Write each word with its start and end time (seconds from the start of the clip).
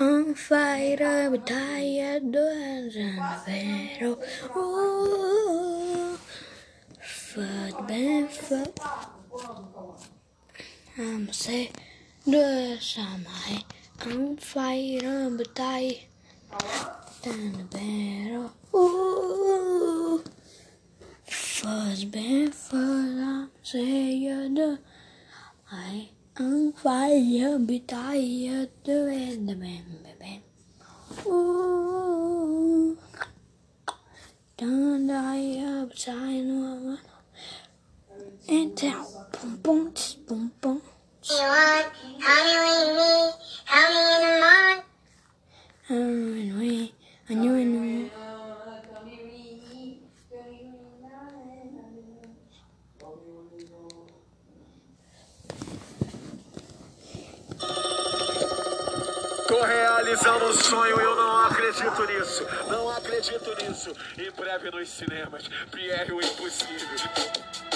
On 0.00 0.32
fire, 0.32 0.96
I'm 1.02 1.42
tired, 1.42 2.22
and 2.22 2.92
zero. 2.92 4.16
Ooh, 4.56 6.16
foot, 7.02 7.88
ben, 7.88 8.28
foot. 8.28 8.78
I'm 10.96 11.32
say, 11.32 11.72
do 12.24 12.76
some 12.78 13.24
high. 13.24 13.64
On 14.06 14.36
fire, 14.36 15.00
I'm 15.02 15.38
tired, 15.52 15.96
and 17.24 17.72
zero. 17.72 18.52
Ooh, 18.72 20.22
foot, 21.24 22.10
ben, 22.12 22.52
foot. 22.52 22.78
I'm 22.78 23.50
say, 23.64 24.12
you 24.12 24.48
do. 24.54 24.78
I 25.72 26.10
on 26.40 26.72
fire, 26.72 27.58
be 27.58 27.80
tired 27.80 28.70
to 28.84 29.08
end 29.08 29.48
the 29.48 29.56
man, 29.56 29.84
baby. 30.04 30.42
Ooh, 31.26 32.96
don't 34.56 35.06
die 35.06 35.58
upside 35.58 36.46
down. 36.46 36.98
And 38.48 38.76
down, 38.76 39.06
boom, 39.32 39.56
boom, 39.56 39.92
boom, 40.26 40.52
boom. 40.60 40.82
You 41.28 41.36
want, 41.36 41.86
how 42.20 42.44
do 42.44 42.54
we 42.64 42.82
meet? 42.96 43.34
How 43.64 43.88
do 43.88 43.94
you 43.94 44.30
know? 44.30 44.82
I 47.30 47.34
knew 47.34 48.06
it. 48.06 48.12
Realizando 60.08 60.46
um 60.46 60.52
sonho, 60.54 61.00
eu 61.00 61.16
não 61.16 61.44
acredito 61.44 62.06
nisso. 62.06 62.46
Não 62.68 62.88
acredito 62.88 63.54
nisso. 63.62 63.92
Em 64.16 64.30
breve 64.30 64.70
nos 64.70 64.88
cinemas, 64.88 65.48
Pierre 65.70 66.12
o 66.12 66.20
Impossível. 66.20 67.67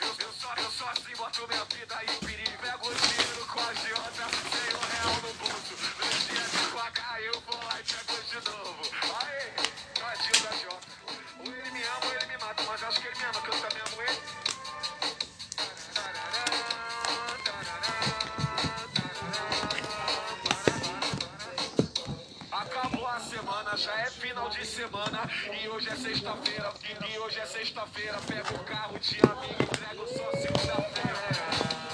Eu, 0.00 0.08
eu, 0.08 0.14
eu, 0.26 0.32
só, 0.32 0.54
sozinho 0.86 1.16
boto 1.16 1.46
minha 1.46 1.64
vida 1.66 2.00
em 2.02 2.26
perigo. 2.26 2.58
Pego 2.60 2.88
o 2.88 2.94
dinheiro 2.94 3.46
com 3.46 3.60
a 3.60 3.74
giota, 3.74 4.26
sem 4.50 4.74
um 4.74 4.84
real 4.90 5.14
no 5.22 5.34
bolso. 5.34 5.74
No 5.98 6.10
dia 6.26 6.42
de 6.42 6.72
pagar, 6.74 7.22
eu 7.22 7.40
vou 7.40 7.56
lá 7.64 7.78
e 7.78 7.84
pego 7.84 8.22
de 8.22 8.50
novo. 8.50 8.82
Aê, 9.22 9.52
tadinho 9.94 10.42
da 10.42 10.56
jota. 10.56 10.88
Ou 11.38 11.46
ele 11.46 11.70
me 11.70 11.82
ama 11.82 12.06
ou 12.06 12.14
ele 12.14 12.26
me 12.26 12.38
mata, 12.38 12.62
mas 12.64 12.82
acho 12.82 13.00
que 13.00 13.06
ele 13.06 13.18
me 13.18 13.24
ama, 13.24 13.40
que 13.40 13.48
eu 13.48 13.60
também 13.60 13.82
amo 13.86 14.02
ele. 14.02 14.53
Final 24.44 24.50
de 24.50 24.66
semana 24.66 25.30
e 25.62 25.68
hoje 25.68 25.88
é 25.88 25.96
sexta-feira. 25.96 26.72
E, 26.84 27.14
e 27.14 27.18
hoje 27.18 27.38
é 27.38 27.46
sexta-feira, 27.46 28.18
pego 28.26 28.54
o 28.54 28.64
carro 28.64 28.98
de 28.98 29.16
amigo, 29.20 29.62
entrego 29.62 30.06
só 30.06 30.30
segunda-feira. 30.32 31.93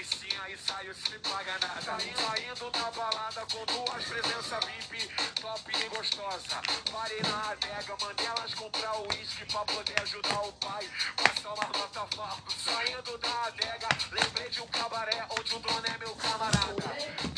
Presencinhas 0.00 0.48
e 0.48 0.56
saio 0.56 0.94
sem 0.94 1.18
pagar 1.18 1.58
nada. 1.60 1.80
Saindo 1.82 2.70
na 2.78 2.90
balada 2.90 3.46
com 3.52 3.64
duas 3.66 4.04
presenças 4.04 4.64
VIP, 4.64 5.08
top 5.40 5.72
e 5.76 5.88
gostosa. 5.88 6.62
Parei 6.90 7.20
na 7.22 7.50
adega, 7.50 7.96
mandei 8.00 8.26
elas 8.26 8.54
comprar 8.54 8.96
o 8.96 9.08
uísque 9.08 9.44
pra 9.46 9.60
poder 9.64 10.00
ajudar 10.02 10.40
o 10.42 10.52
pai. 10.54 10.88
Passar 11.16 11.54
uma 11.54 11.78
nota 11.78 12.16
fardo. 12.16 12.52
Saindo 12.52 13.18
da 13.18 13.44
adega, 13.44 13.88
lembrei 14.12 14.48
de 14.48 14.62
um 14.62 14.66
cabaré 14.68 15.26
onde 15.38 15.54
o 15.54 15.58
dono 15.58 15.86
é 15.86 15.98
meu 15.98 16.14
camarada. 16.16 16.60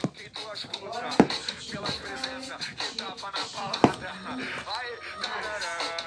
Troquei 0.01 0.29
duas 0.29 0.65
putas 0.65 1.67
pelas 1.71 1.95
presenças 1.95 2.67
que 2.67 2.95
tava 2.97 3.31
na 3.33 3.45
balada. 3.49 4.13
Aí, 4.67 6.02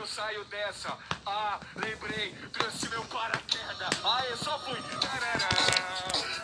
que 0.00 0.04
eu 0.04 0.06
saio 0.06 0.42
dessa? 0.46 0.96
Ah, 1.26 1.60
lembrei, 1.76 2.34
trouxe 2.52 2.88
meu 2.88 3.04
paraquedas. 3.04 4.00
Ah, 4.02 4.24
eu 4.30 4.36
só 4.38 4.58
fui. 4.60 4.80
Tarará, 4.98 5.48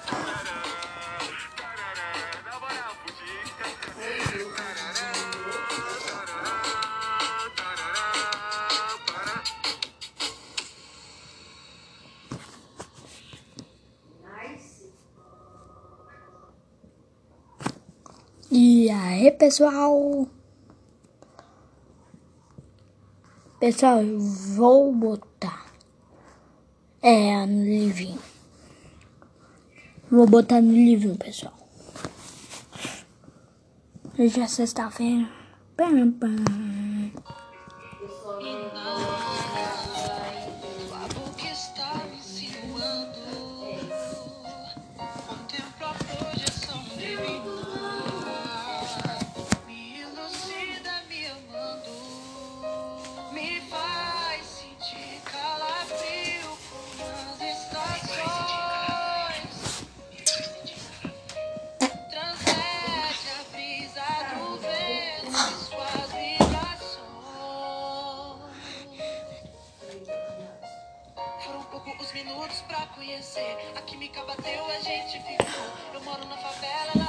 tarará, 0.05 0.61
tarará. 1.57 1.93
Tarará, 1.97 2.13
tarará, 7.57 8.03
tarará. 9.07 9.43
E 18.51 18.91
aí, 18.91 19.31
pessoal? 19.33 20.29
Pessoal, 23.59 24.03
eu 24.03 24.21
vou 24.21 24.93
botar 24.93 25.67
é 27.03 27.47
no 27.47 27.65
livrinho. 27.65 28.21
Vou 30.11 30.27
botar 30.27 30.61
no 30.61 30.73
livrinho, 30.73 31.17
pessoal. 31.17 31.55
Hoje 34.19 34.41
é 34.41 34.47
sexta-feira. 34.47 35.27
Pam, 35.75 36.11
pam. 36.13 36.37
amanhecer. 73.17 73.57
A 73.75 73.83
química 73.83 74.23
bateu, 74.25 74.67
a 74.67 74.79
gente 74.81 75.19
ficou. 75.21 75.95
Eu 75.95 76.01
moro 76.03 76.25
na 76.27 76.37
favela, 76.37 76.93
ela 76.95 77.06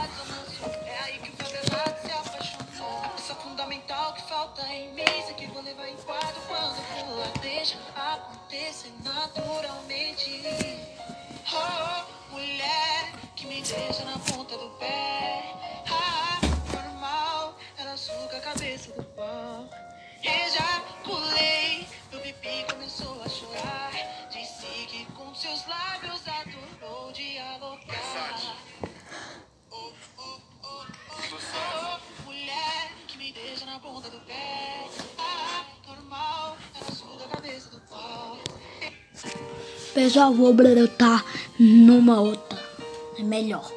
já 40.10 40.30
vou 40.30 40.54
brotar 40.54 41.24
numa 41.60 42.20
outra. 42.20 42.58
É 43.18 43.24
melhor. 43.24 43.77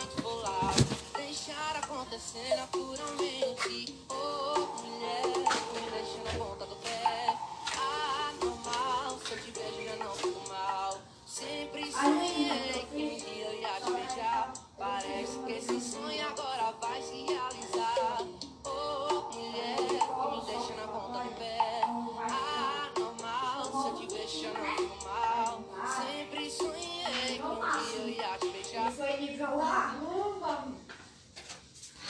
da 2.11 2.67
puramente. 2.73 3.95
Oh, 4.09 4.59
mulher, 4.83 5.27
me 5.27 5.91
deixa 5.91 6.21
na 6.25 6.45
ponta 6.45 6.65
do 6.65 6.75
pé. 6.75 7.37
ah, 7.77 8.33
normal, 8.43 9.17
se 9.19 9.31
eu 9.31 9.37
te 9.41 9.51
vejo 9.51 9.89
já 9.89 9.95
não 10.03 10.13
fico 10.15 10.49
mal. 10.49 10.99
Sempre 11.25 11.89
sonhei 11.89 12.85
que 12.91 12.95
um 12.95 13.17
dia 13.17 13.45
eu 13.45 13.61
ia 13.61 13.79
te 13.79 13.91
beijar. 13.91 14.53
Parece 14.77 15.39
que 15.39 15.51
esse 15.53 15.79
sonho 15.79 16.27
agora 16.27 16.75
vai 16.81 17.01
se 17.01 17.23
realizar. 17.23 18.27
Oh, 18.65 19.31
mulher, 19.33 19.77
me 19.79 20.45
deixa 20.45 20.75
na 20.75 20.87
ponta 20.87 21.19
do 21.23 21.35
pé. 21.35 21.81
ah, 22.29 22.91
normal, 22.99 23.63
se 23.63 23.87
eu 23.87 23.95
te 23.95 24.13
vejo 24.13 24.41
já 24.41 24.51
não 24.51 24.75
fico 24.75 25.05
mal. 25.05 25.63
Sempre 25.95 26.51
sonhei 26.51 27.37
que 27.37 27.41
um 27.41 27.55
dia 27.55 28.01
eu 28.01 28.09
ia 28.09 28.37
te 28.37 28.49
beijar. 28.49 28.91
Isso 28.91 29.01
aí 29.01 30.10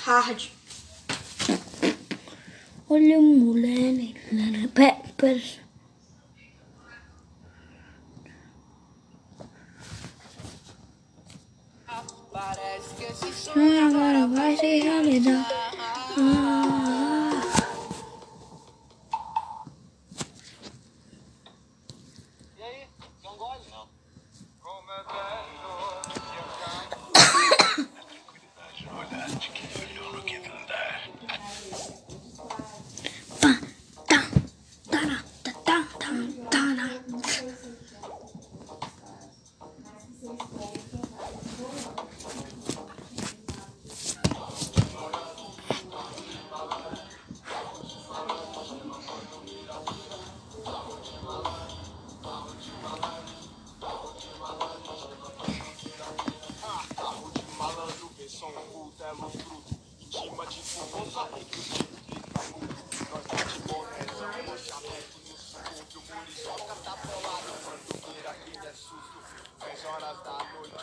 hard. 0.04 0.50
Olha 2.90 3.20
o 3.20 3.24
moleque. 3.24 4.20
Né? 4.32 4.46
Né, 4.46 4.58
né? 4.58 4.70
Pera, 4.74 4.98
pera. 5.18 5.42
Parece 12.32 12.96
que 12.96 13.60
ah, 13.60 13.88
agora 13.88 14.28
vai 14.28 14.58
ser 14.58 14.84
realidade. 14.84 15.54
Ah. 16.18 16.41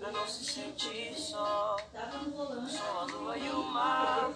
pra 0.00 0.12
não 0.12 0.26
se 0.26 0.44
sentir 0.44 1.14
só. 1.14 1.76
Só 2.68 3.00
a 3.00 3.04
lua 3.04 3.38
e 3.38 3.50
o 3.50 3.62
mar, 3.64 4.30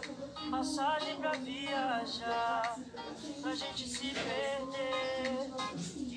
passagem 0.50 1.16
pra 1.16 1.32
viajar, 1.32 2.76
pra 3.42 3.54
gente 3.54 3.88
se 3.88 4.14
perder. 4.14 6.15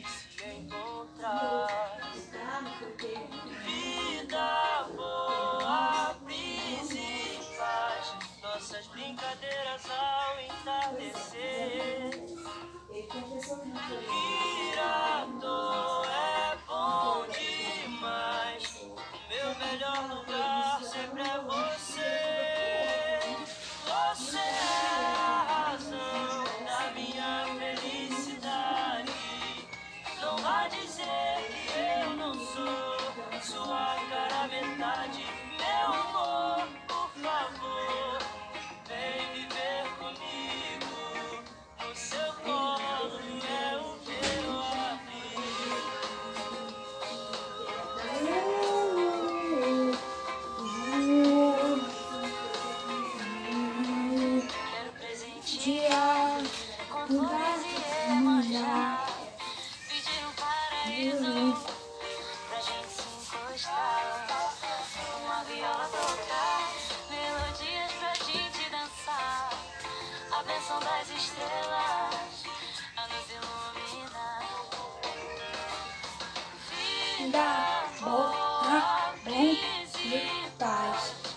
Da 77.28 77.84
boca 78.00 79.14
bom 79.26 79.54
de 80.02 80.22
paz. 80.58 81.29